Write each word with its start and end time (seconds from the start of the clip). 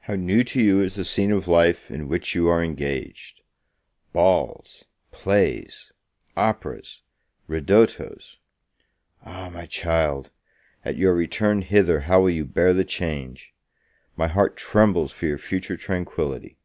How 0.00 0.16
new 0.16 0.44
to 0.44 0.60
you 0.62 0.82
is 0.82 0.96
the 0.96 1.04
scene 1.06 1.32
of 1.32 1.48
life 1.48 1.90
in 1.90 2.08
which 2.08 2.34
you 2.34 2.46
are 2.46 2.62
engaged! 2.62 3.40
balls 4.12 4.84
plays 5.12 5.92
operas 6.36 7.00
ridottos! 7.48 8.36
Ah, 9.24 9.48
my 9.48 9.64
child! 9.64 10.28
At 10.84 10.98
your 10.98 11.14
return 11.14 11.62
hither, 11.62 12.00
how 12.00 12.20
will 12.20 12.28
you 12.28 12.44
bear 12.44 12.74
the 12.74 12.84
change? 12.84 13.54
My 14.14 14.28
heart 14.28 14.58
trembles 14.58 15.12
for 15.12 15.24
your 15.24 15.38
future 15.38 15.78
tranquility. 15.78 16.58